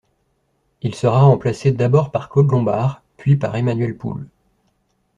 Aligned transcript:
Il 0.81 0.95
sera 0.95 1.21
remplacé 1.21 1.71
d'abord 1.71 2.09
par 2.11 2.27
Claude 2.29 2.49
Lombard, 2.49 3.03
puis 3.17 3.35
par 3.35 3.55
Emmanuel 3.55 3.95
Poulle. 3.95 4.25